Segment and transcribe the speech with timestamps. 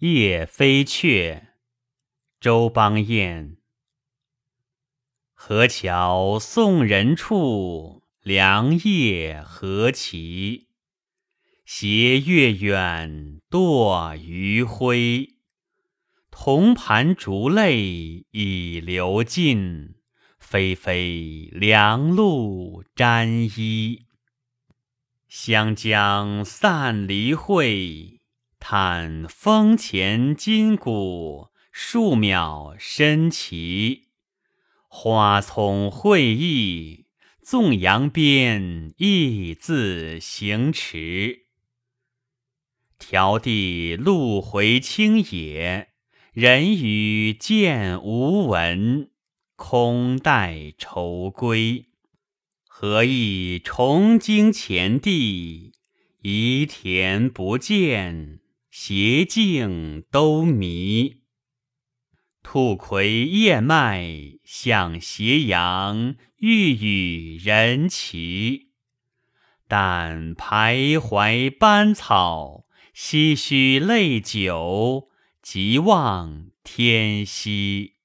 [0.00, 1.48] 夜飞雀，
[2.40, 3.58] 周邦彦。
[5.34, 10.68] 河桥送人处，凉夜何其。
[11.66, 15.34] 斜月远，堕余晖。
[16.30, 19.96] 铜盘烛泪已流尽，
[20.38, 24.06] 霏霏凉露沾衣。
[25.28, 28.19] 湘江散离会。
[28.72, 34.10] 看风前金谷，树渺深奇。
[34.86, 37.06] 花丛会意，
[37.42, 41.46] 纵扬鞭，亦自行迟。
[43.00, 45.88] 迢递路回青野，
[46.32, 49.10] 人语渐无闻。
[49.56, 51.86] 空待愁归，
[52.68, 55.72] 何意重经前地？
[56.22, 58.39] 移田不见。
[58.70, 61.22] 斜径都迷，
[62.42, 64.06] 兔葵叶脉
[64.44, 68.68] 向斜阳，欲与人齐。
[69.66, 75.08] 但徘徊斑草，唏嘘泪酒，
[75.42, 77.99] 极望天夕。